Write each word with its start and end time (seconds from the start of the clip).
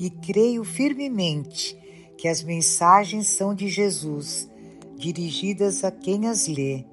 e 0.00 0.08
creio 0.08 0.64
firmemente 0.64 1.78
que 2.16 2.26
as 2.26 2.42
mensagens 2.42 3.28
são 3.28 3.54
de 3.54 3.68
Jesus, 3.68 4.50
dirigidas 4.96 5.84
a 5.84 5.90
quem 5.90 6.26
as 6.26 6.48
lê. 6.48 6.86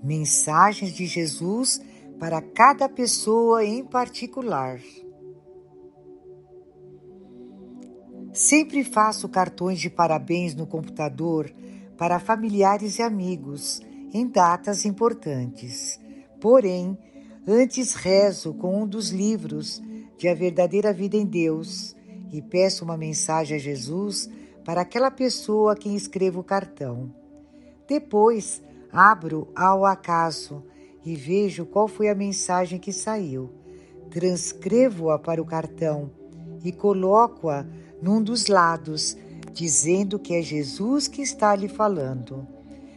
Mensagens 0.00 0.92
de 0.92 1.04
Jesus 1.04 1.80
para 2.18 2.40
cada 2.40 2.88
pessoa 2.88 3.64
em 3.64 3.84
particular. 3.84 4.80
Sempre 8.32 8.84
faço 8.84 9.28
cartões 9.28 9.80
de 9.80 9.90
parabéns 9.90 10.54
no 10.54 10.66
computador 10.66 11.52
para 11.96 12.20
familiares 12.20 12.98
e 12.98 13.02
amigos 13.02 13.80
em 14.12 14.28
datas 14.28 14.84
importantes. 14.84 16.00
Porém, 16.40 16.96
antes 17.46 17.94
rezo 17.94 18.54
com 18.54 18.82
um 18.82 18.86
dos 18.86 19.10
livros 19.10 19.82
de 20.16 20.28
A 20.28 20.34
Verdadeira 20.34 20.92
Vida 20.92 21.16
em 21.16 21.26
Deus 21.26 21.96
e 22.34 22.42
peço 22.42 22.84
uma 22.84 22.96
mensagem 22.96 23.56
a 23.56 23.60
Jesus 23.60 24.28
para 24.64 24.80
aquela 24.80 25.08
pessoa 25.08 25.72
a 25.72 25.76
quem 25.76 25.94
escrevo 25.94 26.40
o 26.40 26.44
cartão. 26.44 27.14
Depois, 27.86 28.60
abro 28.90 29.46
ao 29.54 29.86
acaso 29.86 30.64
e 31.04 31.14
vejo 31.14 31.64
qual 31.64 31.86
foi 31.86 32.08
a 32.08 32.14
mensagem 32.14 32.80
que 32.80 32.92
saiu. 32.92 33.52
Transcrevo-a 34.10 35.16
para 35.16 35.40
o 35.40 35.44
cartão 35.44 36.10
e 36.64 36.72
coloco-a 36.72 37.64
num 38.02 38.20
dos 38.20 38.48
lados, 38.48 39.16
dizendo 39.52 40.18
que 40.18 40.34
é 40.34 40.42
Jesus 40.42 41.06
que 41.06 41.22
está 41.22 41.54
lhe 41.54 41.68
falando. 41.68 42.44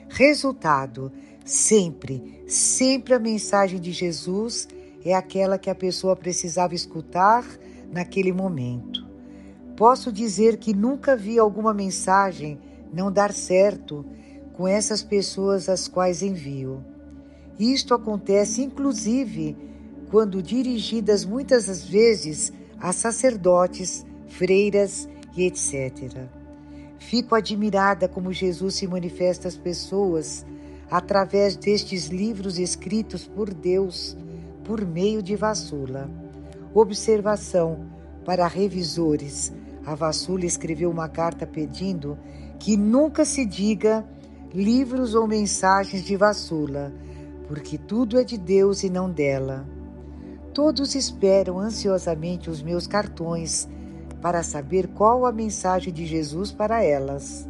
Resultado: 0.09 1.11
sempre, 1.45 2.43
sempre 2.47 3.13
a 3.13 3.19
mensagem 3.19 3.79
de 3.79 3.91
Jesus 3.91 4.67
é 5.05 5.13
aquela 5.13 5.59
que 5.59 5.69
a 5.69 5.75
pessoa 5.75 6.15
precisava 6.15 6.73
escutar 6.73 7.45
naquele 7.91 8.31
momento. 8.31 8.96
Posso 9.77 10.11
dizer 10.11 10.57
que 10.57 10.73
nunca 10.73 11.15
vi 11.15 11.37
alguma 11.37 11.71
mensagem 11.71 12.59
não 12.91 13.11
dar 13.11 13.31
certo 13.31 14.03
com 14.53 14.67
essas 14.67 15.03
pessoas 15.03 15.69
às 15.69 15.87
quais 15.87 16.23
envio. 16.23 16.83
Isto 17.59 17.93
acontece 17.93 18.63
inclusive 18.63 19.55
quando 20.09 20.41
dirigidas 20.41 21.23
muitas 21.23 21.83
vezes 21.85 22.51
a 22.79 22.91
sacerdotes, 22.91 24.03
freiras 24.27 25.07
e 25.35 25.45
etc. 25.45 26.25
Fico 26.97 27.35
admirada 27.35 28.07
como 28.07 28.33
Jesus 28.33 28.73
se 28.73 28.87
manifesta 28.87 29.47
às 29.47 29.55
pessoas 29.55 30.43
através 30.89 31.55
destes 31.55 32.07
livros 32.07 32.57
escritos 32.57 33.27
por 33.27 33.53
Deus 33.53 34.17
por 34.63 34.83
meio 34.83 35.21
de 35.21 35.35
Vassula. 35.35 36.09
Observação 36.73 37.96
para 38.27 38.45
revisores 38.45 39.53
a 39.85 39.95
Vassula 39.95 40.45
escreveu 40.45 40.91
uma 40.91 41.07
carta 41.07 41.47
pedindo 41.47 42.17
que 42.59 42.75
nunca 42.75 43.23
se 43.23 43.45
diga 43.45 44.05
livros 44.53 45.15
ou 45.15 45.25
mensagens 45.25 46.03
de 46.03 46.17
Vassula, 46.17 46.93
porque 47.47 47.77
tudo 47.77 48.19
é 48.19 48.25
de 48.25 48.37
Deus 48.37 48.83
e 48.83 48.89
não 48.89 49.09
dela. 49.09 49.65
Todos 50.53 50.93
esperam 50.93 51.57
ansiosamente 51.57 52.49
os 52.49 52.61
meus 52.61 52.85
cartões 52.85 53.65
para 54.21 54.43
saber 54.43 54.89
qual 54.89 55.25
a 55.25 55.31
mensagem 55.31 55.93
de 55.93 56.05
Jesus 56.05 56.51
para 56.51 56.83
elas. 56.83 57.47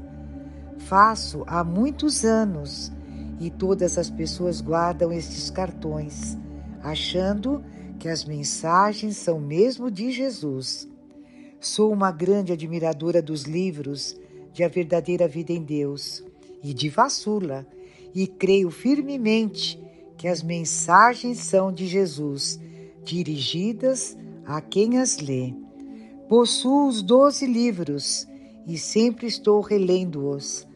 Faço 0.77 1.43
há 1.47 1.63
muitos 1.63 2.23
anos 2.23 2.91
e 3.39 3.49
todas 3.49 3.97
as 3.97 4.11
pessoas 4.11 4.61
guardam 4.61 5.11
estes 5.11 5.49
cartões, 5.49 6.37
achando 6.83 7.63
que 7.99 8.07
as 8.07 8.23
mensagens 8.23 9.17
são 9.17 9.39
mesmo 9.39 9.89
de 9.89 10.11
Jesus. 10.11 10.87
Sou 11.59 11.91
uma 11.91 12.11
grande 12.11 12.53
admiradora 12.53 13.21
dos 13.21 13.43
livros 13.43 14.15
de 14.53 14.63
A 14.63 14.67
Verdadeira 14.67 15.27
Vida 15.27 15.51
em 15.51 15.63
Deus 15.63 16.23
e 16.63 16.73
de 16.73 16.89
Vassula, 16.89 17.65
e 18.13 18.25
creio 18.25 18.71
firmemente 18.71 19.79
que 20.17 20.27
as 20.27 20.41
mensagens 20.41 21.39
são 21.39 21.71
de 21.71 21.85
Jesus, 21.85 22.59
dirigidas 23.03 24.17
a 24.45 24.59
quem 24.61 24.97
as 24.97 25.17
lê. 25.17 25.53
Possuo 26.27 26.87
os 26.87 27.01
doze 27.01 27.45
livros 27.45 28.27
e 28.65 28.77
sempre 28.77 29.27
estou 29.27 29.61
relendo-os. 29.61 30.67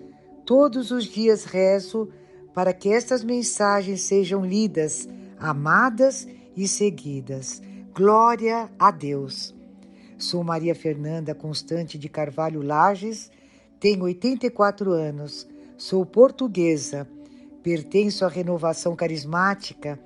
Todos 0.46 0.92
os 0.92 1.06
dias 1.06 1.44
rezo 1.46 2.10
para 2.54 2.74
que 2.74 2.90
estas 2.90 3.24
mensagens 3.24 4.02
sejam 4.02 4.46
lidas, 4.46 5.08
amadas 5.40 6.26
e 6.26 6.41
seguidas. 6.68 7.62
Glória 7.94 8.70
a 8.78 8.92
Deus. 8.92 9.56
Sou 10.18 10.44
Maria 10.44 10.76
Fernanda 10.76 11.34
Constante 11.34 11.98
de 11.98 12.08
Carvalho 12.08 12.62
Lages, 12.62 13.32
tenho 13.80 14.04
84 14.04 14.92
anos, 14.92 15.48
sou 15.76 16.06
portuguesa, 16.06 17.08
pertenço 17.64 18.24
à 18.24 18.28
renovação 18.28 18.96
carismática 18.96 20.00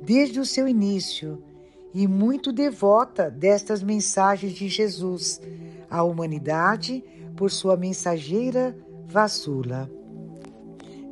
desde 0.00 0.40
o 0.40 0.46
seu 0.46 0.66
início 0.66 1.42
e 1.92 2.06
muito 2.06 2.52
devota 2.52 3.30
destas 3.30 3.82
mensagens 3.82 4.52
de 4.54 4.68
Jesus 4.68 5.40
à 5.90 6.02
humanidade 6.02 7.04
por 7.36 7.50
sua 7.50 7.76
mensageira 7.76 8.76
Vassula. 9.06 9.90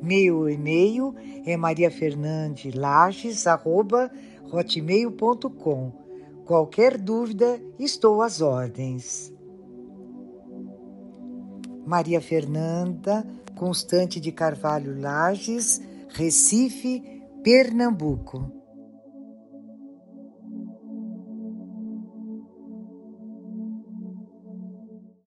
Meu 0.02 0.48
e-mail 0.48 1.14
é 1.44 1.56
mariafernandelages.hotmail.com 4.50 5.92
Qualquer 6.44 6.96
dúvida, 6.96 7.60
estou 7.78 8.22
às 8.22 8.40
ordens. 8.40 9.32
Maria 11.84 12.20
Fernanda 12.20 13.26
Constante 13.56 14.20
de 14.20 14.30
Carvalho 14.30 15.00
Lages, 15.00 15.80
Recife, 16.10 17.02
Pernambuco. 17.42 18.55